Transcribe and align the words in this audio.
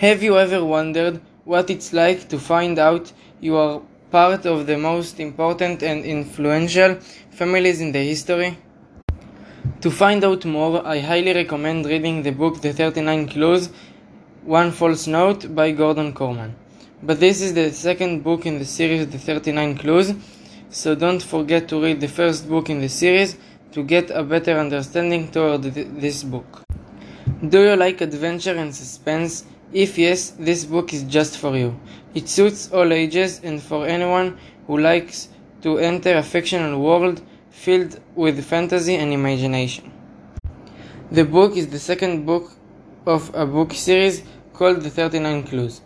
Have 0.00 0.22
you 0.22 0.38
ever 0.38 0.64
wondered 0.64 1.20
what 1.44 1.68
it's 1.68 1.92
like 1.92 2.26
to 2.30 2.38
find 2.38 2.78
out 2.78 3.12
you 3.38 3.58
are 3.58 3.82
part 4.10 4.46
of 4.46 4.66
the 4.66 4.78
most 4.78 5.20
important 5.20 5.82
and 5.82 6.06
influential 6.06 6.94
families 7.32 7.82
in 7.82 7.92
the 7.92 7.98
history? 7.98 8.56
To 9.82 9.90
find 9.90 10.24
out 10.24 10.46
more, 10.46 10.86
I 10.86 11.00
highly 11.00 11.34
recommend 11.34 11.84
reading 11.84 12.22
the 12.22 12.30
book 12.32 12.62
The 12.62 12.72
39 12.72 13.28
Clues 13.28 13.68
One 14.42 14.72
False 14.72 15.06
Note 15.06 15.54
by 15.54 15.72
Gordon 15.72 16.14
Korman. 16.14 16.54
But 17.02 17.20
this 17.20 17.42
is 17.42 17.52
the 17.52 17.70
second 17.70 18.24
book 18.24 18.46
in 18.46 18.58
the 18.58 18.64
series 18.64 19.06
The 19.06 19.18
39 19.18 19.76
Clues, 19.76 20.14
so 20.70 20.94
don't 20.94 21.22
forget 21.22 21.68
to 21.68 21.82
read 21.82 22.00
the 22.00 22.08
first 22.08 22.48
book 22.48 22.70
in 22.70 22.80
the 22.80 22.88
series 22.88 23.36
to 23.72 23.82
get 23.82 24.08
a 24.08 24.22
better 24.22 24.58
understanding 24.58 25.30
toward 25.30 25.74
th- 25.74 25.88
this 25.90 26.22
book. 26.22 26.62
Do 27.46 27.60
you 27.60 27.76
like 27.76 28.00
adventure 28.00 28.54
and 28.56 28.74
suspense? 28.74 29.44
If 29.72 29.98
yes, 29.98 30.30
this 30.30 30.64
book 30.64 30.92
is 30.92 31.04
just 31.04 31.38
for 31.38 31.56
you. 31.56 31.78
It 32.12 32.28
suits 32.28 32.72
all 32.72 32.92
ages 32.92 33.40
and 33.44 33.62
for 33.62 33.86
anyone 33.86 34.36
who 34.66 34.78
likes 34.78 35.28
to 35.62 35.78
enter 35.78 36.16
a 36.16 36.24
fictional 36.24 36.80
world 36.82 37.22
filled 37.50 38.00
with 38.16 38.44
fantasy 38.44 38.96
and 38.96 39.12
imagination. 39.12 39.92
The 41.12 41.24
book 41.24 41.56
is 41.56 41.68
the 41.68 41.78
second 41.78 42.26
book 42.26 42.50
of 43.06 43.32
a 43.32 43.46
book 43.46 43.72
series 43.72 44.24
called 44.54 44.80
The 44.80 44.90
39 44.90 45.44
Clues. 45.44 45.82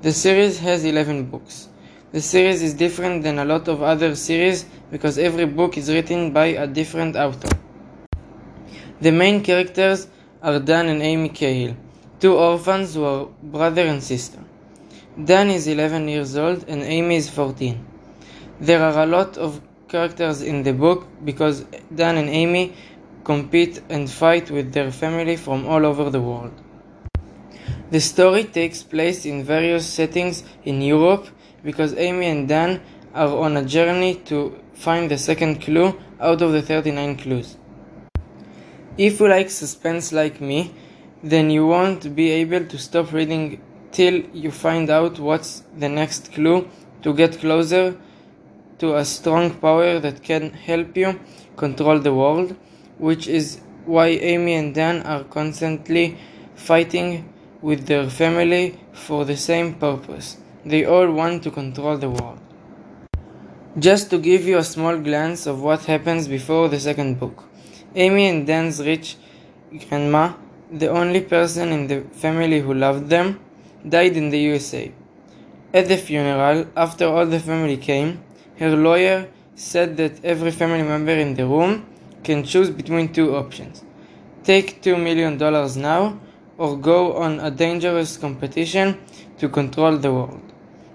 The 0.00 0.12
series 0.12 0.58
has 0.60 0.86
11 0.86 1.26
books. 1.26 1.68
The 2.12 2.22
series 2.22 2.62
is 2.62 2.72
different 2.72 3.24
than 3.24 3.38
a 3.38 3.44
lot 3.44 3.68
of 3.68 3.82
other 3.82 4.14
series 4.14 4.64
because 4.90 5.18
every 5.18 5.44
book 5.44 5.76
is 5.76 5.90
written 5.90 6.32
by 6.32 6.46
a 6.46 6.66
different 6.66 7.14
author. 7.14 7.54
The 9.02 9.12
main 9.12 9.44
characters 9.44 10.08
are 10.42 10.58
Dan 10.58 10.88
and 10.88 11.02
Amy 11.02 11.28
Cahill 11.28 11.76
two 12.20 12.34
orphans 12.34 12.94
who 12.94 13.04
are 13.04 13.26
brother 13.42 13.82
and 13.82 14.02
sister. 14.02 14.38
Dan 15.22 15.50
is 15.50 15.66
11 15.66 16.08
years 16.08 16.36
old 16.36 16.68
and 16.68 16.82
Amy 16.82 17.16
is 17.16 17.28
14. 17.28 17.84
There 18.60 18.82
are 18.82 19.02
a 19.02 19.06
lot 19.06 19.36
of 19.36 19.60
characters 19.88 20.42
in 20.42 20.62
the 20.62 20.72
book 20.72 21.06
because 21.24 21.64
Dan 21.94 22.16
and 22.16 22.28
Amy 22.28 22.74
compete 23.24 23.82
and 23.88 24.10
fight 24.10 24.50
with 24.50 24.72
their 24.72 24.90
family 24.90 25.36
from 25.36 25.66
all 25.66 25.84
over 25.84 26.10
the 26.10 26.20
world. 26.20 26.52
The 27.90 28.00
story 28.00 28.44
takes 28.44 28.82
place 28.82 29.24
in 29.24 29.44
various 29.44 29.86
settings 29.86 30.44
in 30.64 30.82
Europe 30.82 31.26
because 31.64 31.94
Amy 31.94 32.26
and 32.26 32.48
Dan 32.48 32.80
are 33.14 33.36
on 33.36 33.56
a 33.56 33.64
journey 33.64 34.14
to 34.26 34.58
find 34.74 35.10
the 35.10 35.18
second 35.18 35.62
clue 35.62 35.98
out 36.20 36.42
of 36.42 36.52
the 36.52 36.62
39 36.62 37.16
clues. 37.16 37.56
If 38.96 39.20
you 39.20 39.28
like 39.28 39.50
suspense 39.50 40.12
like 40.12 40.40
me, 40.40 40.74
then 41.22 41.50
you 41.50 41.66
won't 41.66 42.14
be 42.14 42.30
able 42.30 42.64
to 42.64 42.78
stop 42.78 43.12
reading 43.12 43.60
till 43.90 44.20
you 44.32 44.50
find 44.50 44.90
out 44.90 45.18
what's 45.18 45.62
the 45.76 45.88
next 45.88 46.32
clue 46.32 46.68
to 47.02 47.12
get 47.14 47.38
closer 47.38 47.96
to 48.78 48.96
a 48.96 49.04
strong 49.04 49.50
power 49.54 49.98
that 49.98 50.22
can 50.22 50.50
help 50.50 50.96
you 50.96 51.18
control 51.56 51.98
the 51.98 52.14
world, 52.14 52.56
which 52.98 53.26
is 53.26 53.60
why 53.86 54.06
Amy 54.06 54.54
and 54.54 54.74
Dan 54.74 55.02
are 55.02 55.24
constantly 55.24 56.16
fighting 56.54 57.32
with 57.62 57.86
their 57.86 58.08
family 58.08 58.78
for 58.92 59.24
the 59.24 59.36
same 59.36 59.74
purpose. 59.74 60.36
They 60.64 60.84
all 60.84 61.10
want 61.10 61.42
to 61.44 61.50
control 61.50 61.96
the 61.96 62.10
world. 62.10 62.38
Just 63.78 64.10
to 64.10 64.18
give 64.18 64.44
you 64.44 64.58
a 64.58 64.64
small 64.64 64.98
glance 64.98 65.46
of 65.46 65.62
what 65.62 65.84
happens 65.84 66.28
before 66.28 66.68
the 66.68 66.78
second 66.78 67.18
book. 67.18 67.44
Amy 67.94 68.26
and 68.26 68.46
Dan's 68.46 68.84
rich 68.84 69.16
grandma 69.88 70.34
the 70.70 70.88
only 70.88 71.20
person 71.20 71.70
in 71.70 71.86
the 71.86 72.00
family 72.12 72.60
who 72.60 72.74
loved 72.74 73.08
them, 73.08 73.40
died 73.88 74.16
in 74.16 74.30
the 74.30 74.38
USA. 74.38 74.92
At 75.72 75.88
the 75.88 75.96
funeral, 75.96 76.66
after 76.76 77.06
all 77.06 77.26
the 77.26 77.40
family 77.40 77.76
came, 77.76 78.22
her 78.58 78.74
lawyer 78.76 79.28
said 79.54 79.96
that 79.96 80.24
every 80.24 80.50
family 80.50 80.82
member 80.82 81.12
in 81.12 81.34
the 81.34 81.46
room 81.46 81.86
can 82.24 82.44
choose 82.44 82.70
between 82.70 83.12
two 83.12 83.36
options 83.36 83.84
take 84.48 84.80
$2 84.80 84.96
million 84.96 85.36
now, 85.78 86.18
or 86.56 86.74
go 86.78 87.12
on 87.12 87.38
a 87.40 87.50
dangerous 87.50 88.16
competition 88.16 88.98
to 89.36 89.46
control 89.46 89.98
the 89.98 90.10
world. 90.10 90.40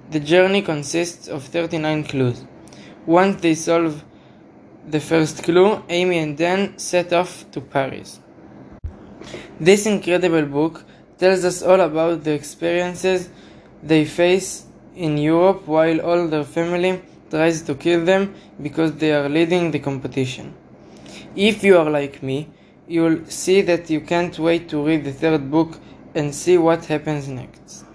The 0.09 0.19
journey 0.19 0.63
consists 0.63 1.27
of 1.27 1.43
39 1.43 2.05
clues. 2.05 2.43
Once 3.05 3.41
they 3.41 3.53
solve 3.53 4.03
the 4.87 4.99
first 4.99 5.43
clue, 5.43 5.83
Amy 5.87 6.17
and 6.17 6.35
Dan 6.35 6.79
set 6.79 7.13
off 7.13 7.45
to 7.51 7.61
Paris. 7.61 8.19
This 9.59 9.85
incredible 9.85 10.45
book 10.45 10.83
tells 11.19 11.45
us 11.45 11.61
all 11.61 11.79
about 11.79 12.23
the 12.23 12.31
experiences 12.31 13.29
they 13.83 14.05
face 14.05 14.65
in 14.95 15.17
Europe 15.17 15.67
while 15.67 16.01
all 16.01 16.27
their 16.27 16.43
family 16.43 17.01
tries 17.29 17.61
to 17.63 17.75
kill 17.75 18.03
them 18.03 18.33
because 18.61 18.93
they 18.95 19.11
are 19.11 19.29
leading 19.29 19.71
the 19.71 19.79
competition. 19.79 20.53
If 21.35 21.63
you 21.63 21.77
are 21.77 21.89
like 21.89 22.21
me, 22.23 22.49
you'll 22.87 23.25
see 23.25 23.61
that 23.61 23.89
you 23.89 24.01
can't 24.01 24.37
wait 24.37 24.69
to 24.69 24.85
read 24.85 25.03
the 25.03 25.13
third 25.13 25.49
book 25.49 25.79
and 26.15 26.33
see 26.33 26.57
what 26.57 26.85
happens 26.85 27.27
next. 27.27 27.85